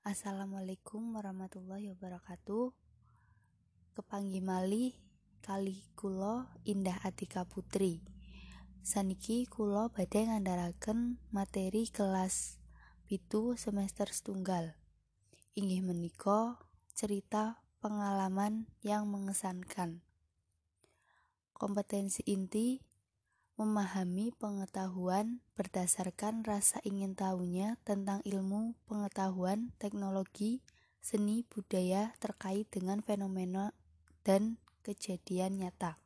[0.00, 2.72] Assalamualaikum warahmatullahi wabarakatuh.
[3.92, 4.96] Kepanggi malih
[5.44, 8.00] kali kula Indah Atika Putri.
[8.80, 12.56] Saniki kula badhe ngandharaken materi kelas
[13.04, 14.72] pitu semester setunggal.
[15.52, 16.56] Inggih menika
[16.96, 20.00] cerita pengalaman yang mengesankan.
[21.52, 22.80] Kompetensi inti
[23.60, 30.64] memahami pengetahuan berdasarkan rasa ingin tahunya tentang ilmu, pengetahuan, teknologi,
[31.04, 33.76] seni, budaya terkait dengan fenomena
[34.24, 36.00] dan kejadian nyata.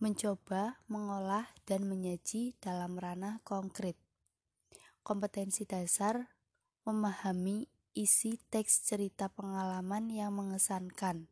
[0.00, 4.00] Mencoba, mengolah, dan menyaji dalam ranah konkret.
[5.04, 6.32] Kompetensi dasar
[6.88, 11.28] memahami isi teks cerita pengalaman yang mengesankan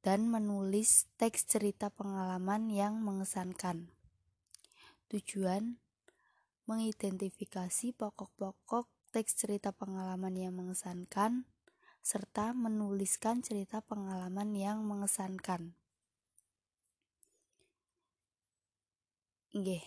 [0.00, 3.92] dan menulis teks cerita pengalaman yang mengesankan.
[5.12, 5.76] Tujuan
[6.64, 11.44] mengidentifikasi pokok-pokok teks cerita pengalaman yang mengesankan
[12.00, 15.76] serta menuliskan cerita pengalaman yang mengesankan.
[19.50, 19.84] Nggih.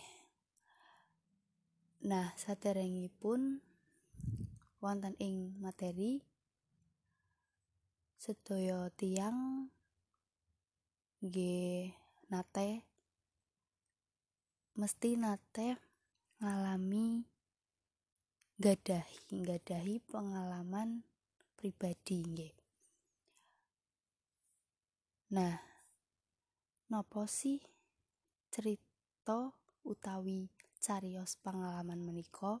[2.04, 3.64] Nah, saderengipun
[4.84, 6.20] wonten ing materi
[8.20, 9.72] sedaya tiang
[11.24, 11.88] nggih
[12.28, 12.84] nate
[14.76, 15.80] mesti nate
[16.36, 17.24] ngalami
[18.60, 21.00] gadahi gadahi pengalaman
[21.56, 22.54] pribadi nggih.
[25.32, 25.56] Nah,
[26.92, 27.56] nopo sih
[28.52, 29.48] cerita
[29.80, 32.60] utawi carios pengalaman menika?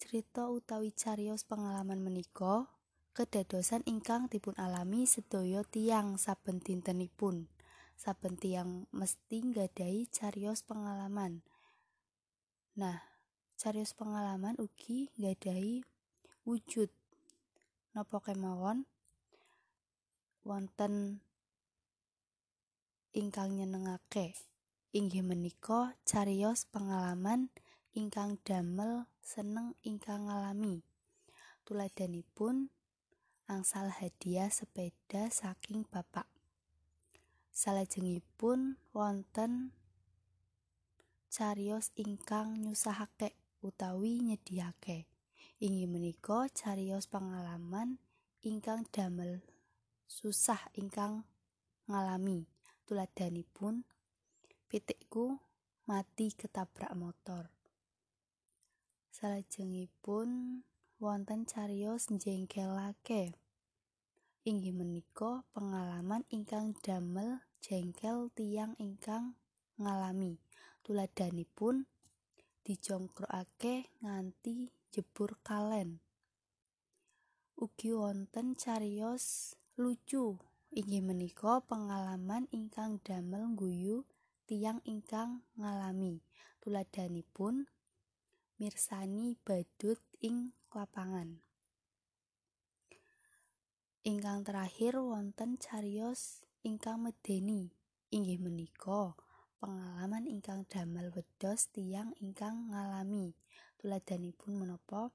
[0.00, 2.72] Cerita utawi carios pengalaman menika
[3.18, 7.50] kedadosan ingkang dipun alami sedaya tiang saben dintenipun.
[7.98, 11.42] Saben tiang mesti nggadahi carios pengalaman.
[12.78, 13.02] Nah
[13.58, 15.82] carios pengalaman ugi nggadahi
[16.46, 16.94] wujud.
[17.90, 18.86] Napa kemawon?
[20.46, 21.18] Wonten
[23.10, 24.38] ingkang nyenengake.
[24.94, 27.50] Inggih menika carios pengalaman
[27.98, 30.86] ingkang damel seneng ingkang ngalami.
[31.66, 32.77] Tuladhanipun
[33.48, 36.28] angsal hadiah sepeda saking bapak.
[37.48, 39.72] Salajengipun wonten
[41.32, 43.32] carios ingkang nyusahake
[43.64, 45.08] utawi nyediake.
[45.64, 47.96] Inggih menika carios pengalaman
[48.44, 49.40] ingkang damel
[50.04, 51.24] susah ingkang
[51.88, 52.44] ngalami.
[52.84, 53.88] Tuladhanipun
[54.68, 55.40] pitikku
[55.88, 57.48] mati ketabrak motor.
[59.08, 60.60] Salajengipun
[60.98, 63.38] wonten carios njengkelake.
[64.42, 69.38] Inggih menika pengalaman ingkang damel jengkel tiang ingkang
[69.78, 70.42] ngalami.
[70.82, 71.86] Tuladhanipun
[72.66, 76.02] dijongkrokake nganti jebur kalen.
[77.54, 80.42] Ugi wonten carios lucu.
[80.74, 84.02] Inggih menika pengalaman ingkang damel guyu
[84.50, 86.26] tiang ingkang ngalami.
[86.58, 87.70] Tuladhanipun
[88.58, 91.38] mirsani badut ing lapangan.
[94.02, 97.70] Ingkang terakhir wonten carios ingkang medeni.
[98.10, 99.14] Inggih menika
[99.62, 103.38] pengalaman ingkang damel wedos tiang ingkang ngalami.
[103.78, 105.14] Tuladhanipun menapa?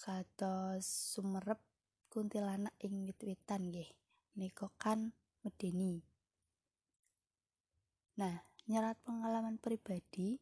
[0.00, 1.60] Kados sumerep
[2.08, 3.92] kuntilanak ing wit-witan nggih
[4.32, 5.12] menika kan
[5.44, 6.00] medeni.
[8.16, 10.40] Nah, nyerat pengalaman pribadi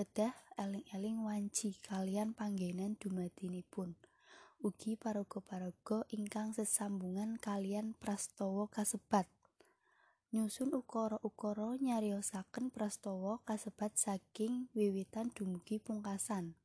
[0.00, 4.00] kedah eling-eling wanci kalian panggenan dumadinipun.
[4.64, 9.28] Ugi paraga-paraga ingkang sesambungan kalian prastawa kasebat.
[10.32, 16.56] Nyusun ukara-ukara nyariosaken prastawa kasebat saking wiwitan dumugi pungkasan.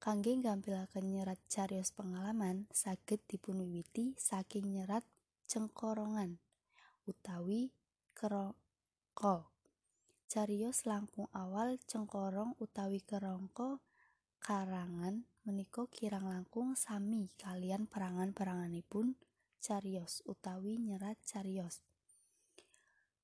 [0.00, 5.04] Kangge nggampilaken nyerat carios pengalaman saged dipunwiwiti saking nyerat
[5.52, 6.40] cengkorongan
[7.04, 7.76] utawi
[8.16, 9.52] kerangka
[10.24, 13.78] Carios langkung awal cengkorong utawi kerangka
[14.40, 19.16] karangan menika kirang langkung sami kalian perangan-peranganipun
[19.60, 21.80] carios utawi nyerat carios.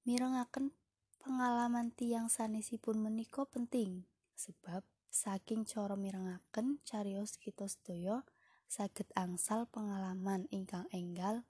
[0.08, 0.72] Mirengaken
[1.20, 4.80] pengalaman tiang sanesipun menika penting sebab
[5.12, 8.25] saking cara mirengaken carios kita sedaya
[8.64, 11.44] saged angsal pengalaman ingkang enggal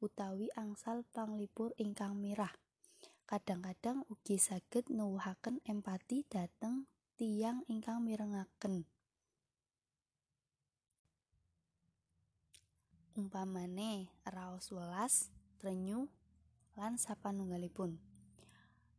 [0.00, 2.56] utawi angsal panglipur ingkang mirah.
[3.30, 8.90] Kadang-kadang ugi saged nuwuhaken empati dhateng tiyang ingkang mirengaken.
[13.14, 15.30] Umpamane raos welas,
[15.62, 16.10] trenyu,
[16.74, 18.02] lan sapanunggalipun.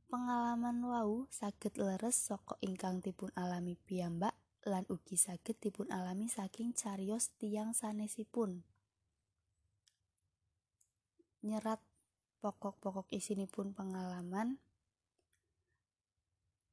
[0.08, 6.72] Pengalaman wau saged leres saka ingkang dipun alami piyambak lan ugi saged dipun alami saking
[6.72, 8.64] cariyos tiyang sanesipun.
[11.44, 11.84] Nyerat
[12.42, 14.58] pokok-pokok isinipun pengalaman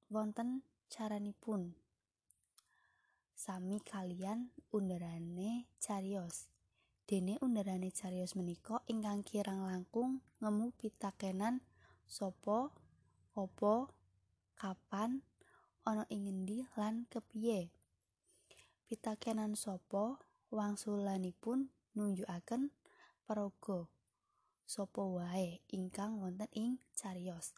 [0.08, 1.76] wonten caranipun
[3.36, 6.48] sami kalian underane cariyos.
[7.08, 11.60] Dene underane cariyos menika ingkang kirang langkung ngemu pitakenan
[12.08, 12.72] sapa,
[13.36, 13.74] apa,
[14.56, 15.20] kapan,
[15.84, 17.68] ana ing ngendi lan kepiye.
[18.88, 20.16] Pitakenan sapa
[20.48, 22.72] wangsulanipun nunjukaken
[23.28, 23.97] paraga
[24.68, 27.56] sapa wae ingkang wonten ing cariyos.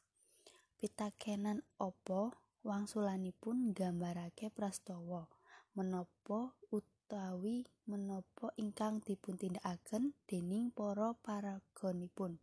[0.78, 5.26] Pitakenan apa wangsulanipun nggambarake prastawa
[5.74, 12.38] menapa utawi menapa ingkang dipuntindakaken dening para paraganipun.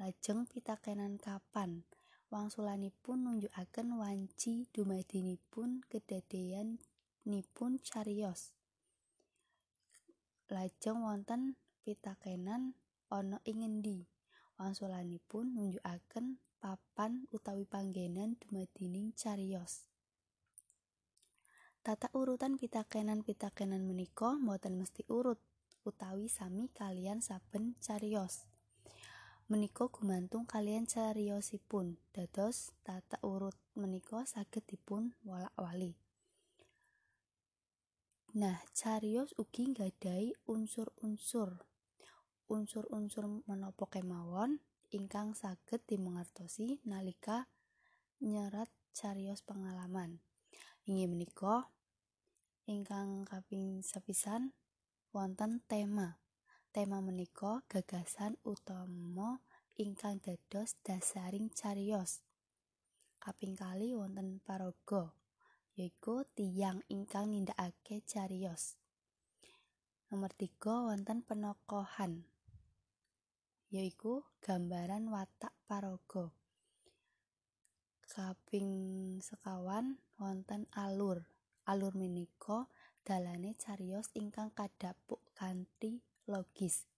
[0.00, 1.84] Lajeng pitakenan kapan
[2.32, 8.56] wangsulanipun nunjukaken wanci dumadinipun kedadeyanipun cariyos.
[10.48, 12.72] Lajeng wonten pitakenan
[13.10, 13.98] ana ing ngendi
[14.58, 19.90] wangsulanipun nunjukaken papan utawi panggenan dumadining cariyos.
[21.80, 25.40] Tata urutan pitakenan-pitakenan menika boten mesti urut
[25.88, 28.44] utawi sami kalian saben cariyos.
[29.48, 31.96] Menika gumantung kalian cariyosipun.
[32.12, 35.96] Dados tata urut menika saged dipun wolak-wali.
[38.36, 41.64] Nah, cariyos ugi nggadahi unsur-unsur.
[42.50, 44.58] Unsur-unsur menapa kemawon
[44.90, 47.46] ingkang saged dimangertosi nalika
[48.18, 50.18] nyerat cariyos pengalaman.
[50.82, 51.70] Inggih menika
[52.66, 54.50] ingkang kaping sepisan
[55.14, 56.18] wonten tema.
[56.74, 59.46] Tema menika gagasan utama
[59.78, 62.26] ingkang dados dasaring cariyos.
[63.22, 65.14] Kaping kali wonten paraga
[65.78, 68.74] yaiku tiyang ingkang nindakake cariyos.
[70.10, 72.29] Nomor tiga wonten penokohan
[73.70, 76.34] yaiku gambaran watak paraga.
[78.02, 78.70] Kaping
[79.22, 81.22] sekawan wonten alur.
[81.70, 82.66] Alur menika
[83.06, 86.90] dalane cariyos ingkang kadhapuk kanthi logis.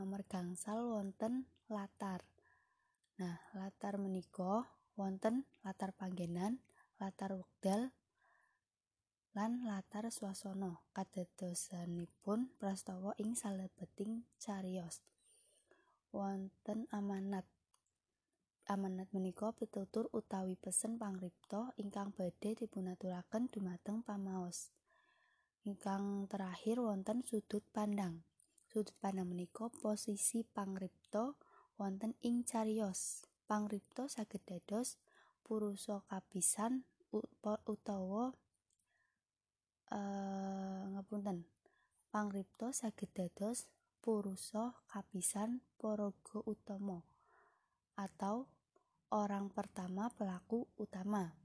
[0.00, 2.24] Nomor gangsal wonten latar.
[3.20, 4.64] Nah, latar menika
[4.96, 6.64] wonten latar panggenan,
[6.96, 7.92] latar wekdal,
[9.36, 15.11] lan latar swasana kadadosanipun prastawa ing salebeting cariyos.
[16.12, 17.48] Wonten amanat
[18.70, 24.70] Amanat menika pitutur utawi pesen pangripta ingkang badhe dipunaturaken dumateng pamaos.
[25.66, 28.22] Ingkang terakhir wonten sudut pandang.
[28.70, 31.34] Sudut pandang menika posisi pangripta
[31.74, 33.26] wonten ing cariyos.
[33.50, 34.94] Pangripta saged dados
[35.42, 36.86] purusa kapisan
[37.66, 38.30] utawa
[39.90, 41.50] uh, ngapunten.
[42.14, 43.66] Pangripta saged dados
[44.02, 47.06] purusa kapisan paraga utama
[47.94, 48.50] atau
[49.14, 51.38] orang pertama pelaku utama.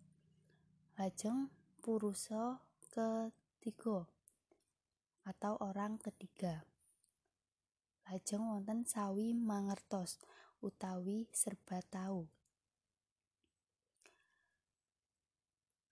[0.98, 1.54] Lajeng
[1.86, 4.10] purusa ketiga
[5.22, 6.66] atau orang ketiga.
[8.10, 10.18] Lajeng wonten sawi mangertos
[10.58, 12.26] utawi serba tahu.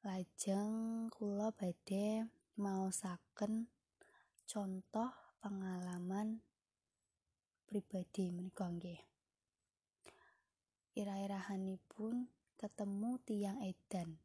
[0.02, 2.26] Lajeng kula badhe
[2.58, 3.70] maosaken
[4.50, 5.14] contoh
[5.46, 6.42] pengalaman
[7.66, 9.02] pribadi menika nggih.
[10.96, 14.22] Irah-irahanipun ketemu tiang edan.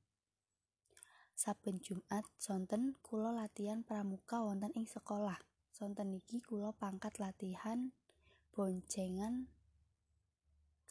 [1.35, 5.41] Saben Jumat sonten kula latihan pramuka wonten ing sekolah.
[5.73, 7.97] Sonten niki kula pangkat latihan
[8.53, 9.49] boncengan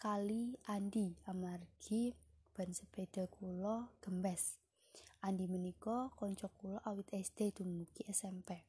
[0.02, 2.18] kali Andi amargi
[2.58, 4.58] ban sepeda kula gembes.
[5.22, 8.66] Andi menika kanca kula awit SD dumugi SMP.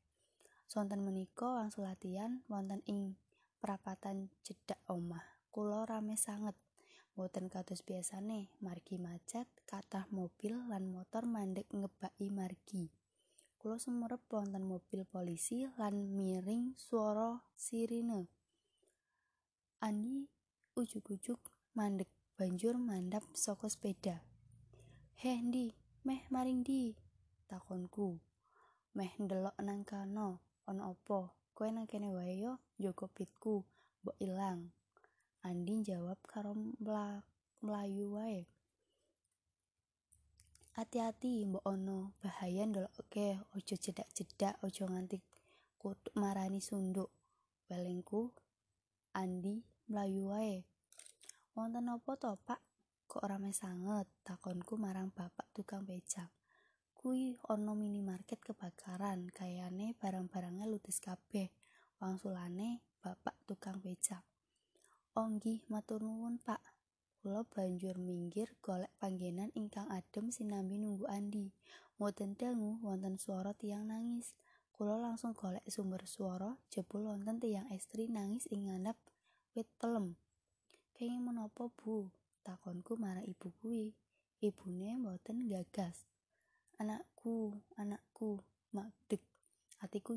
[0.69, 3.19] Sonten menika langsung latihan wonten ing
[3.61, 5.23] perapatan cedhak omah.
[5.53, 6.57] Kula rame sanget.
[7.13, 12.89] Boten kados biasane, margi macet, kathah mobil lan motor mandek ngebaki margi.
[13.61, 18.33] Kulo sumerep wonten mobil polisi lan miring swara sirine.
[19.85, 20.25] Andi
[20.73, 21.41] ujug-ujug
[21.77, 22.09] mandek
[22.41, 24.25] banjur mandap saka sepeda.
[25.21, 25.77] Heh ndi,
[26.09, 26.97] meh maring di?
[27.45, 28.17] Takonku.
[28.97, 31.40] Meh ndelok nang kana, ana apa?
[31.61, 33.55] Kowe nang kene wae yo, njogo pitku,
[34.01, 34.63] mbok ilang.
[35.49, 36.57] Andi jawab karo
[37.61, 38.41] mlayu wae.
[40.77, 43.27] Hati-hati mbok ono bahaya ndelokke
[43.57, 45.19] ojo cedak-cedak ojo nganti
[45.81, 47.13] kutuk marani sunduk.
[47.69, 48.33] Welengku
[49.21, 49.55] Andi
[49.93, 50.65] mlayu wae.
[51.53, 52.61] Wonten apa to, Pak?
[53.05, 54.09] Kok rame sanget?
[54.25, 56.33] Takonku marang bapak tukang becak.
[57.01, 61.49] Kui ono minimarket kebakaran kayane barang-barangnya ludes kabeh.
[61.97, 64.21] Wangsulane bapak tukang becak.
[65.17, 66.61] Onggih matur nuwun pak.
[67.17, 71.57] Kula banjur minggir golek panggenan ingkang adem sinambi nunggu Andi.
[71.97, 74.37] Mboten dangu wonten swara tiang nangis.
[74.69, 79.01] Kula langsung golek sumber swara jebul wonten tiang estri nangis ing ngandhap
[79.57, 80.21] wit pelem
[80.93, 82.13] kenging menapa bu?
[82.45, 83.97] Takonku marang ibu kuwi.
[84.45, 86.10] Ibune mboten gagas
[86.81, 88.41] anakku anakku
[88.73, 89.21] magdeg
[89.85, 90.17] atiku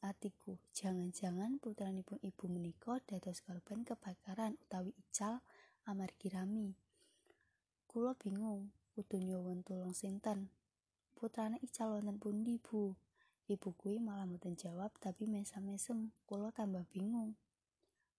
[0.00, 0.56] atiku.
[0.72, 5.44] Jangan-jangan putranipun ibu menika dados korban kebakaran utawi ical
[5.84, 6.72] amargi rami.
[7.84, 10.48] Kula bingung kudu nyuwun tulung sinten?
[11.12, 12.96] Putrane ical wonten pundi bu?
[13.52, 17.36] Ibu kuwi malah mboten jawab tapi mesam-mesem kula tambah bingung.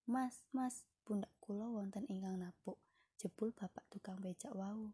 [0.06, 2.78] Mas mas pundak kula wonten ingkang napuk.
[3.18, 4.94] Jebul bapak tukang becak wau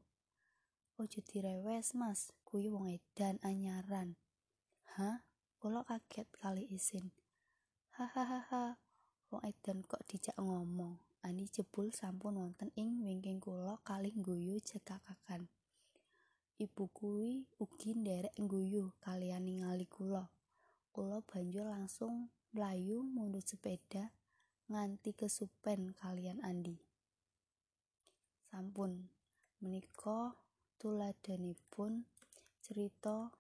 [0.98, 4.18] Ojo direwes mas, kuwi wong edan anyaran.
[4.98, 5.22] Hah?
[5.62, 7.14] Kula kaget kali isin.
[7.94, 8.82] Hahaha,
[9.30, 10.98] wong edan kok dijak ngomong.
[11.22, 15.46] Ani jebul sampun wonten ing wingking kula kalih guyu cekakakan.
[16.58, 20.34] Ibu kuwi ugi nderek guyu kalian ningali kula.
[20.90, 24.18] Kula banjur langsung mlayu mundut sepeda
[24.66, 26.82] nganti kesupen kalian Andi.
[28.50, 29.14] Sampun
[29.62, 30.34] menika
[30.78, 32.06] tuladanipun
[32.64, 33.34] cerita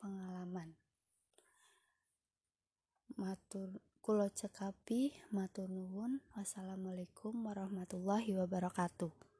[0.00, 0.74] pengalaman.
[3.14, 6.22] Matur kula cekapi matur nuwun.
[6.34, 9.33] Wassalamualaikum warahmatullahi wabarakatuh